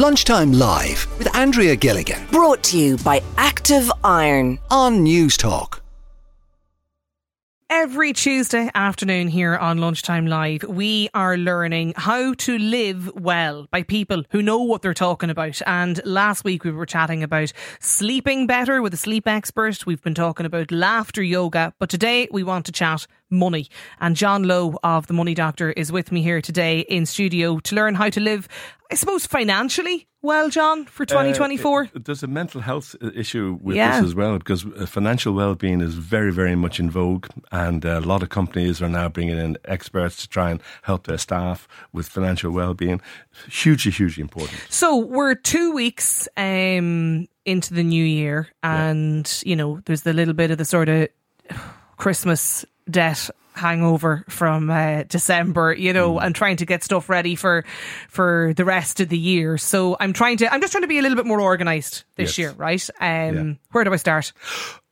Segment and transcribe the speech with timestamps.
[0.00, 4.58] Lunchtime Live with Andrea Gilligan Brought to you by Active Iron.
[4.70, 5.80] on Newstalk.
[7.68, 13.82] Every Tuesday afternoon here on Lunchtime Live, we are learning how to live well by
[13.82, 15.60] people who know what they're talking about.
[15.66, 19.84] And last week we were chatting about sleeping better with a sleep expert.
[19.84, 23.68] We've been talking about laughter yoga, but today we want to chat money.
[24.00, 27.74] And John Lowe of The Money Doctor is with me here today in studio to
[27.74, 28.48] learn how to live,
[28.90, 31.80] I suppose, financially well, John, for 2024.
[31.80, 34.00] Uh, it- there's a mental health issue with Yeah.
[34.02, 38.00] this as well because uh, financial well-being is very, very much in vogue, and uh,
[38.00, 41.66] a lot of companies are now bringing in experts to try and help their staff
[41.94, 43.00] with financial well-being.
[43.48, 44.60] Hugely, hugely important.
[44.68, 50.34] So we're two weeks um, into the new year, and you know, there's the little
[50.34, 51.08] bit of the sort of
[51.96, 56.22] Christmas debt hangover from uh, December, you know, Mm.
[56.24, 57.64] and trying to get stuff ready for
[58.08, 59.58] for the rest of the year.
[59.58, 62.30] So I'm trying to, I'm just trying to be a little bit more organised this
[62.30, 62.38] Yes.
[62.38, 62.88] year, right?
[63.00, 63.54] Um, Yeah.
[63.72, 64.32] Where do I start?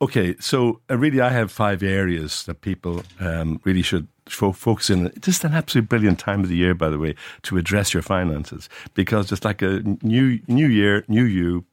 [0.01, 4.89] Okay, so uh, really, I have five areas that people um, really should fo- focus
[4.89, 5.11] in.
[5.25, 8.69] Is an absolutely brilliant time of the year, by the way, to address your finances
[8.93, 11.63] because it's like a new new year, new you.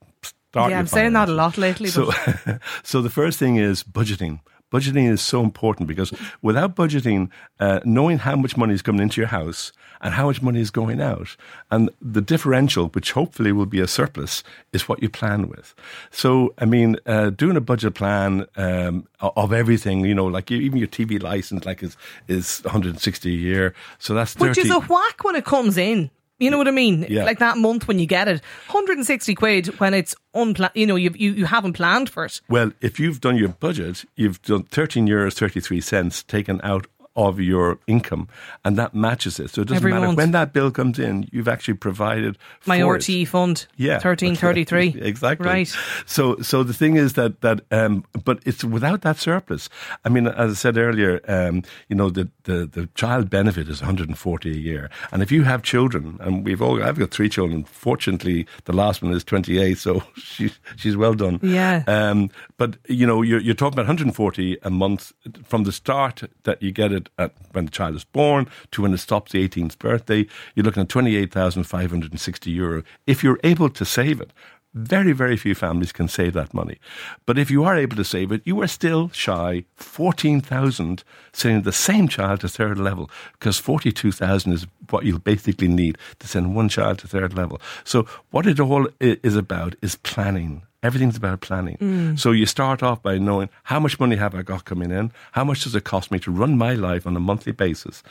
[0.51, 1.89] Start yeah, I'm saying that a lot lately.
[1.89, 2.11] So,
[2.83, 4.39] so the first thing is budgeting.
[4.71, 7.29] Budgeting is so important because without budgeting,
[7.59, 10.69] uh, knowing how much money is coming into your house and how much money is
[10.69, 11.35] going out,
[11.71, 14.43] and the differential, which hopefully will be a surplus,
[14.73, 15.73] is what you plan with.
[16.11, 20.77] So, I mean, uh, doing a budget plan um, of everything, you know, like even
[20.77, 21.95] your TV license, like is
[22.27, 23.73] is 160 a year.
[23.99, 24.49] So that's 30.
[24.49, 26.11] which is a whack when it comes in.
[26.39, 27.05] You know what I mean?
[27.09, 27.23] Yeah.
[27.23, 30.73] Like that month when you get it, 160 quid when it's unplanned.
[30.75, 32.41] You know, you've, you you haven't planned for it.
[32.47, 37.39] Well, if you've done your budget, you've done 13 euros 33 cents taken out of
[37.39, 38.29] your income,
[38.63, 39.49] and that matches it.
[39.49, 40.17] So it doesn't Every matter month.
[40.17, 43.01] when that bill comes in, you've actually provided My for it.
[43.01, 45.01] RTE fund, Yeah, 1333.
[45.01, 45.45] exactly.
[45.47, 45.75] Right.
[46.05, 49.67] So, so the thing is that that, um, but it's without that surplus.
[50.05, 53.81] I mean, as I said earlier, um, you know, the, the the child benefit is
[53.81, 57.63] 140 a year, and if you have children, and we've all, I've got three children.
[57.63, 61.39] Fortunately, the last one is 28, so she's she's well done.
[61.41, 61.83] Yeah.
[61.87, 66.61] Um, but you know, you're, you're talking about 140 a month from the start that
[66.61, 69.77] you get it at when the child is born to when it stops the 18th
[69.77, 70.25] birthday.
[70.55, 74.31] You're looking at 28,560 euro if you're able to save it.
[74.73, 76.77] Very, very few families can save that money.
[77.25, 81.03] But if you are able to save it, you are still shy 14,000
[81.33, 86.27] sending the same child to third level because 42,000 is what you'll basically need to
[86.27, 87.59] send one child to third level.
[87.85, 90.61] So what it all is about is planning.
[90.83, 91.77] Everything's about planning.
[91.81, 92.19] Mm.
[92.19, 95.11] So you start off by knowing how much money have I got coming in?
[95.31, 98.03] How much does it cost me to run my life on a monthly basis?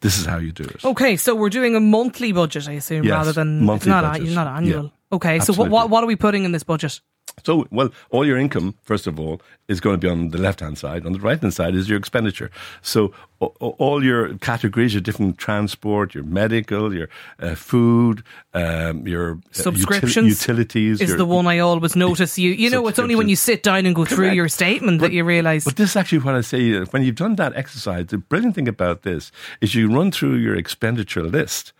[0.00, 0.84] This is how you do it.
[0.84, 4.04] Okay, so we're doing a monthly budget, I assume, Yes, rather than monthly it's not,
[4.04, 4.28] budget.
[4.28, 4.84] a, not annual.
[4.84, 7.00] Yeah, okay, so what, what what are we putting in this budget?
[7.42, 10.60] So, well, all your income, first of all, is going to be on the left
[10.60, 11.04] hand side.
[11.04, 12.50] On the right hand side is your expenditure.
[12.80, 17.08] So, all your categories, your different transport, your medical, your
[17.40, 18.22] uh, food,
[18.54, 21.00] um, your uh, util- Subscriptions utilities.
[21.00, 22.38] Is your- the one I always notice.
[22.38, 24.36] You you know, it's only when you sit down and go through Correct.
[24.36, 25.64] your statement that you realise.
[25.64, 26.74] But this is actually what I say.
[26.76, 30.36] uh, When you've done that exercise, the brilliant thing about this is you run through
[30.36, 31.72] your expenditure list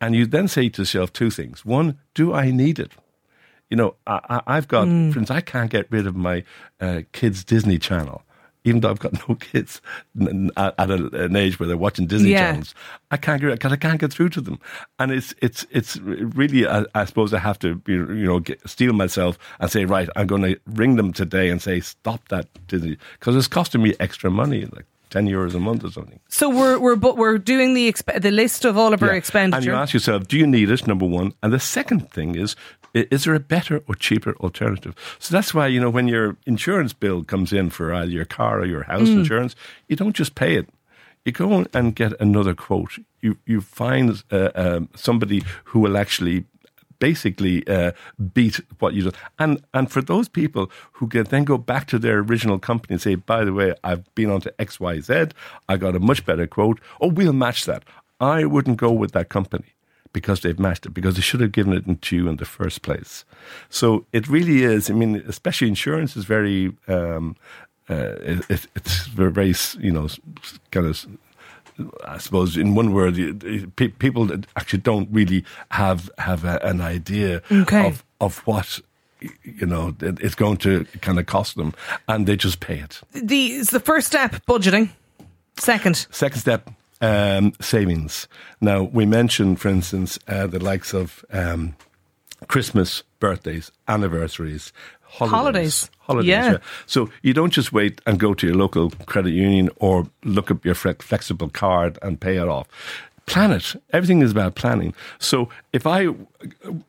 [0.00, 1.64] and you then say to yourself two things.
[1.64, 2.92] One, do I need it?
[3.72, 6.44] You know, I, I, I've got, for instance, I can't get rid of my
[6.78, 8.20] uh, kids' Disney channel.
[8.64, 9.80] Even though I've got no kids
[10.58, 12.40] at at a, an age where they're watching Disney Yeah.
[12.52, 12.74] channels,
[13.10, 14.58] I can't get because I can't get through to them,
[14.98, 18.60] and it's it's it's really I, I suppose I have to be, you know get,
[18.68, 22.46] steel myself and say right I'm going to ring them today and say stop that
[22.68, 26.20] Disney because it's costing me extra money like ten euros a month or something.
[26.28, 29.16] so we're we're but we're doing the exp- the list of all of our Yeah.
[29.22, 29.56] expenditure.
[29.56, 30.86] And you ask yourself, do you need it?
[30.86, 31.32] Number one.
[31.42, 32.54] And the second thing is,
[32.94, 34.94] is there a better or cheaper alternative?
[35.18, 38.60] So that's why, you know, when your insurance bill comes in for either your car
[38.60, 39.56] or your house insurance,
[39.88, 40.68] you don't just pay it.
[41.24, 42.98] You go and get another quote.
[43.20, 46.44] You, you find uh, um, somebody who will actually
[46.98, 47.92] basically uh,
[48.32, 49.12] beat what you do.
[49.38, 53.02] And and for those people who can then go back to their original company and
[53.02, 55.28] say, by the way, I've been on to X, Y, Z,
[55.68, 56.80] I got a much better quote.
[57.00, 57.84] Oh, we'll match that.
[58.20, 59.74] I wouldn't go with that company
[60.12, 62.82] because they've matched it because they should have given it to you in the first
[62.82, 63.24] place.
[63.70, 64.90] So it really is.
[64.90, 66.72] I mean, especially insurance is very.
[66.88, 67.36] Um,
[67.90, 70.08] uh, it, it, it's very, you know,
[70.70, 71.06] kind of
[72.06, 76.44] I suppose, in one word, you- you- pe- people that actually don't really have have
[76.44, 77.86] a, an idea Okay.
[77.86, 78.80] of of what
[79.42, 81.72] you know it's going to kind of cost them,
[82.06, 83.00] and they just pay it.
[83.12, 84.90] the is the first step budgeting.
[85.58, 86.70] Second, Second step,
[87.02, 88.26] um, savings.
[88.62, 91.24] Now we mentioned, for instance, uh, the likes of.
[91.30, 91.76] Um,
[92.48, 94.72] Christmas, birthdays, anniversaries,
[95.02, 95.30] holidays.
[95.32, 95.90] Holidays.
[96.00, 96.50] Holidays, Yeah.
[96.52, 96.58] yeah.
[96.86, 100.64] So you don't just wait and go to your local credit union or look up
[100.64, 102.66] your flexible card and pay it off.
[103.26, 103.76] Plan it.
[103.92, 104.92] Everything is about planning.
[105.20, 106.08] So if I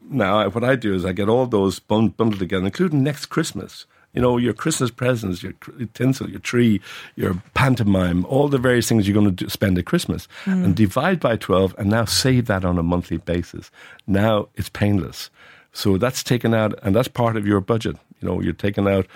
[0.10, 3.86] now what I do is I get all those bundled together, including next Christmas.
[4.14, 5.54] You know, your Christmas presents, your
[5.94, 6.82] tinsel, your tree,
[7.16, 11.20] your pantomime, all the various things you're going to do, spend at Christmas, and divide
[11.20, 13.72] by 12 and now save that on a monthly basis.
[14.06, 15.30] Now it's painless.
[15.72, 17.98] So that's taken out, and that's part of your budget.
[18.22, 19.08] You know, you're taking out,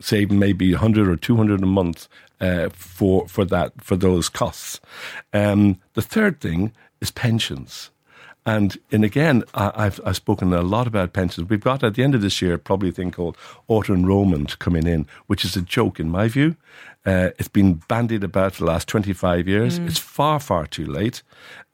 [0.00, 2.08] saving maybe 100 or 200 a month
[2.40, 4.80] uh, for, for that, for those costs.
[5.34, 7.90] Um, the third thing is pensions.
[8.46, 11.50] And and again, I, I've I've spoken a lot about pensions.
[11.50, 14.86] We've got at the end of this year probably a thing called auto enrollment coming
[14.86, 16.56] in, which is a joke in my view.
[17.04, 19.78] Uh, it's been bandied about for the last twenty five years.
[19.78, 21.22] It's far far too late.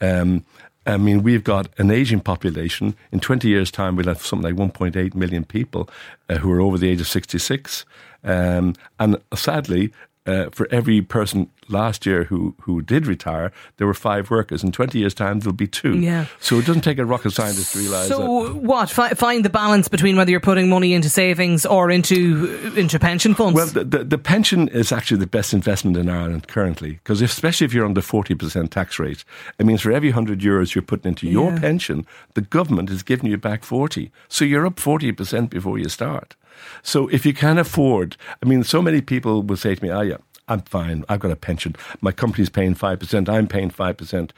[0.01, 0.45] Um,
[0.87, 2.97] I mean, we've got an aging population.
[3.13, 5.89] In 20 years' time, we'll have something like 1.8 million people
[6.29, 7.85] uh, who are over the age of 66.
[8.25, 9.93] Um, and sadly,
[10.27, 14.63] uh, for every person last year who, who did retire, there were five workers.
[14.63, 15.99] In 20 years' time, there'll be two.
[15.99, 16.27] Yeah.
[16.39, 18.17] So it doesn't take a rocket scientist to realise that.
[18.17, 18.91] So what?
[18.91, 23.35] Fi- find the balance between whether you're putting money into savings or into into pension
[23.35, 23.55] funds.
[23.55, 27.65] Well, the, the, the pension is actually the best investment in Ireland currently, because especially
[27.65, 29.25] if you're on the 40% tax rate,
[29.59, 31.61] it means for every 100 euros you're putting into your Yeah.
[31.61, 34.11] pension, the government is giving you back 40.
[34.29, 36.37] So you're up 40% before you start.
[36.83, 40.01] So if you can afford, I mean, so many people will say to me, oh,
[40.03, 40.17] yeah,
[40.49, 41.05] I'm fine.
[41.09, 41.77] I've got a pension.
[42.01, 43.29] My company's paying 5%.
[43.29, 44.31] I'm paying 5%.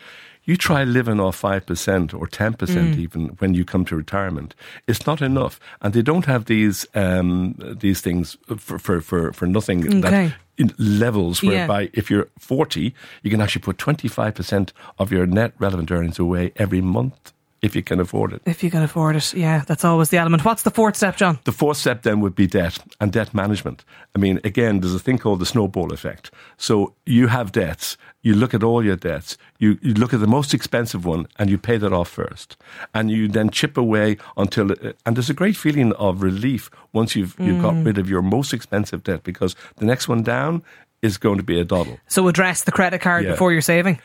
[0.47, 4.55] You try living off 5% or 10% even when you come to retirement.
[4.87, 5.59] It's not enough.
[5.81, 10.01] And they don't have these, um, these things for, for, for, for nothing Okay.
[10.01, 11.49] that in levels Yeah.
[11.67, 16.53] whereby if you're 40, you can actually put 25% of your net relevant earnings away
[16.57, 17.33] every month
[17.65, 18.43] if you can afford it.
[18.45, 20.45] if you can afford it, yeah, that's always the element.
[20.45, 21.39] What's the fourth step, John?
[21.45, 23.85] The fourth step then would be debt and debt management.
[24.15, 26.31] I mean, again, there's a thing called the snowball effect.
[26.59, 30.27] So you have debts, you look at all your debts, you, you look at the
[30.27, 32.59] most expensive one and you pay that off first.
[32.93, 37.17] And you then chip away until, uh, and there's a great feeling of relief once
[37.17, 37.87] you've, you've got mm.
[37.87, 40.63] rid of your most expensive debt because the next one down
[41.01, 41.99] is going to be a doddle.
[42.09, 43.33] So address the credit card Yeah.
[43.33, 44.01] before you're saving.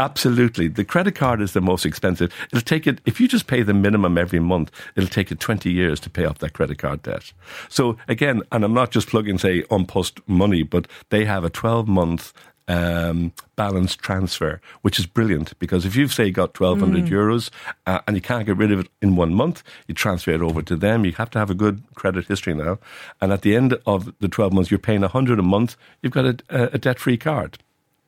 [0.00, 0.68] Absolutely.
[0.68, 2.32] The credit card is the most expensive.
[2.50, 5.70] It'll take it, if you just pay the minimum every month, it'll take you 20
[5.70, 7.34] years to pay off that credit card debt.
[7.68, 11.50] So again, and I'm not just plugging, say, An Post money, but they have a
[11.50, 12.32] 12 month
[12.66, 17.50] um, balance transfer, which is brilliant because if you've, say, got 1,200 euros
[17.84, 20.62] uh, and you can't get rid of it in one month, you transfer it over
[20.62, 21.04] to them.
[21.04, 22.78] You have to have a good credit history now.
[23.20, 26.24] And at the end of the 12 months, you're paying 100 a month, you've got
[26.24, 27.58] a, a debt free card.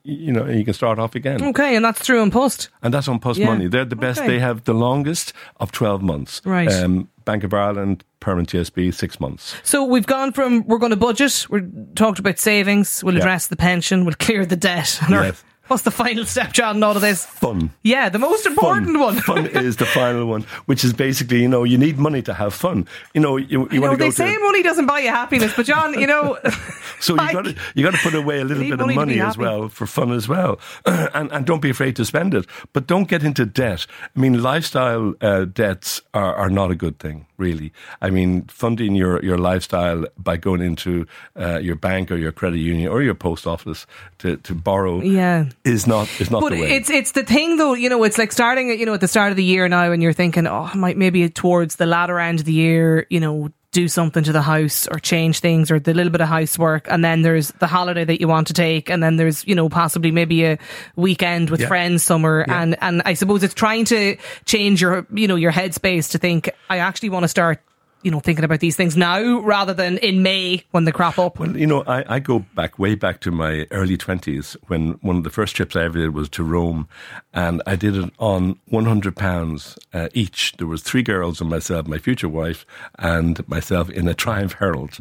[0.05, 1.41] You know, you can start off again.
[1.41, 2.67] Okay, and that's through An Post.
[2.81, 3.45] And that's An Post Yeah.
[3.47, 3.67] Money.
[3.67, 4.19] They're the best.
[4.19, 4.27] Okay.
[4.27, 6.41] They have the longest of 12 months.
[6.43, 6.69] Right.
[6.71, 9.55] Um, Bank of Ireland, Permanent TSB, six months.
[9.63, 11.45] So we've gone from we're going to budget.
[11.49, 11.65] We're
[11.95, 13.01] talked about savings.
[13.01, 13.21] We'll Yeah.
[13.21, 14.03] address the pension.
[14.03, 14.99] We'll clear the debt.
[15.03, 15.43] And Yes.
[15.67, 16.77] What's the final step, John?
[16.77, 17.25] In all of this?
[17.25, 17.71] Fun.
[17.83, 18.99] Yeah, the most important fun.
[18.99, 19.15] one.
[19.21, 22.53] fun is the final one, which is basically, you know, you need money to have
[22.53, 22.87] fun.
[23.13, 24.39] You know, you, you want to they go say to.
[24.43, 26.37] money doesn't buy you happiness, but John, you know,
[26.99, 29.15] So like- you got to you got to put away a little bit of money
[29.19, 29.39] as happy.
[29.41, 32.45] well for fun as well, and and don't be afraid to spend it.
[32.71, 33.85] But don't get into debt.
[34.15, 37.73] I mean, lifestyle uh, debts are, are not a good thing, really.
[38.01, 41.05] I mean, funding your your lifestyle by going into
[41.37, 43.85] uh, your bank or your credit union or your post office
[44.19, 45.45] to, to borrow Yeah.
[45.65, 46.71] Is not is not but the way.
[46.75, 47.73] it's it's the thing though.
[47.73, 48.69] You know, it's like starting.
[48.77, 50.97] You know, at the start of the year now, and you're thinking, oh, I might
[50.97, 53.07] maybe towards the latter end of the year.
[53.09, 53.49] You know.
[53.71, 56.85] Do something to the house or change things or the little bit of housework.
[56.91, 58.87] And then there's the holiday that you want to take.
[58.91, 60.59] And then there's, you know, possibly maybe a
[60.95, 61.69] weekend with Yeah.
[61.69, 62.45] friends somewhere.
[62.47, 62.61] Yeah.
[62.61, 64.15] And, and I suppose it's trying to
[64.45, 67.63] change your, you know, your headspace to think, I actually want to start,
[68.03, 71.39] you know, thinking about these things now rather than in May when they crop up.
[71.39, 75.17] Well, you know, I, I go back way back to my early 20s when one
[75.17, 76.87] of the first trips I ever did was to Rome
[77.33, 80.53] and I did it on 100 pounds uh, each.
[80.57, 82.65] There was three girls and myself, my future wife
[82.99, 84.97] and myself in a Triumph Herald.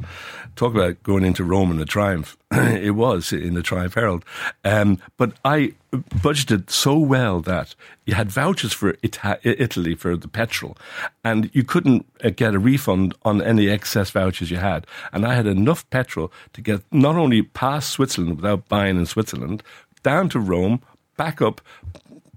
[0.56, 2.36] Talk about going into Rome in a Triumph.
[2.52, 4.24] it was in the Triumph Herald.
[4.64, 7.74] Um, but I budgeted so well that
[8.06, 10.76] you had vouchers for Ita- Italy for the petrol,
[11.24, 14.86] and you couldn't uh, get a refund on any excess vouchers you had.
[15.12, 19.62] And I had enough petrol to get not only past Switzerland without buying in Switzerland,
[20.02, 20.80] down to Rome,
[21.16, 21.60] back up.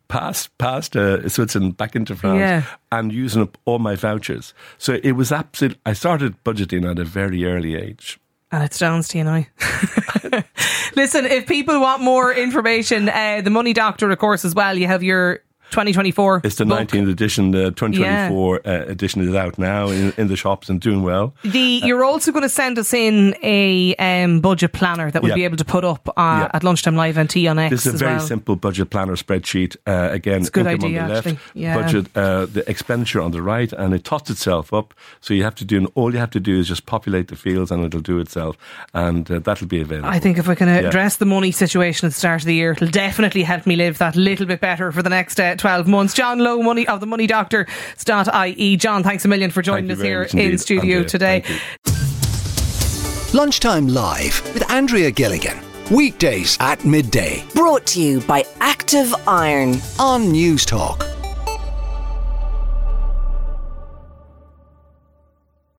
[0.07, 2.63] Past past uh, Switzerland, back into France, Yeah.
[2.91, 4.53] and using up all my vouchers.
[4.77, 5.79] So it was absolute.
[5.83, 8.19] I started budgeting at a very early age.
[8.55, 9.45] And it's Jones to you now.
[10.95, 14.77] Listen, if people want more information, uh, the Money Doctor, of course, as well.
[14.77, 15.41] You have your
[15.75, 16.41] 2024.
[16.45, 16.87] It's the book.
[16.87, 17.51] 19th edition.
[17.51, 21.33] The 2024 uh, edition is out now in, in the shops and doing well.
[21.43, 25.35] The, you're also going to send us in a um, budget planner that we'll Yeah.
[25.35, 26.51] be able to put up uh, Yeah.
[26.53, 27.71] at lunchtime live and T on X.
[27.71, 28.25] This is a very well.
[28.25, 29.75] simple budget planner spreadsheet.
[29.85, 31.37] Uh, again, It's good idea, on the left.
[31.53, 31.75] Yeah.
[31.81, 34.93] budget, uh, the expenditure on the right, and it tots itself up.
[35.19, 37.69] So you have to do, all you have to do is just populate the fields,
[37.69, 38.55] and it'll do itself,
[38.93, 40.07] and uh, that'll be available.
[40.09, 42.71] I think if we can address the money situation at the start of the year,
[42.71, 46.13] it'll definitely help me live that little bit better for the next uh, 12 months.
[46.13, 47.65] John Lowe, money of the Money Doctor,
[48.45, 48.77] ie.
[48.77, 51.03] John, thanks a million for joining us here in indeed, studio Andrea.
[51.05, 51.43] today.
[53.33, 55.57] Lunchtime Live with Andrea Gilligan.
[55.89, 59.79] Weekdays at midday Brought to you by Active Iron.
[59.97, 61.14] on Newstalk.